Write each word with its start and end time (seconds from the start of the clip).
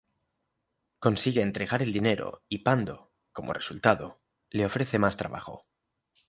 Consigue 0.97 1.43
entregar 1.43 1.83
el 1.83 1.93
dinero 1.93 2.41
y 2.49 2.63
Pando, 2.63 3.13
como 3.31 3.53
resultado, 3.53 4.19
le 4.49 4.65
ofrece 4.65 4.97
más 4.97 5.15
trabajo. 5.15 5.67